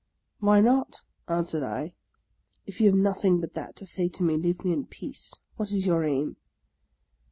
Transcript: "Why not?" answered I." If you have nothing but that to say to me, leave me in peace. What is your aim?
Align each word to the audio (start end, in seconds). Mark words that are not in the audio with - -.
"Why 0.39 0.61
not?" 0.61 1.03
answered 1.27 1.61
I." 1.61 1.93
If 2.65 2.81
you 2.81 2.87
have 2.87 2.97
nothing 2.97 3.39
but 3.39 3.53
that 3.53 3.75
to 3.75 3.85
say 3.85 4.09
to 4.09 4.23
me, 4.23 4.35
leave 4.35 4.65
me 4.65 4.73
in 4.73 4.87
peace. 4.87 5.31
What 5.57 5.69
is 5.69 5.85
your 5.85 6.03
aim? 6.03 6.37